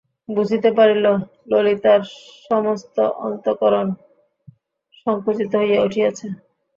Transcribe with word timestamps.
বুঝিতে 0.29 0.69
পারিল, 0.77 1.05
ললিতার 1.51 2.01
সমস্ত 2.49 2.95
অন্তঃকরণ 3.21 3.87
সংকুচিত 5.01 5.51
হইয়া 5.61 5.79
উঠিয়াছে। 5.83 6.25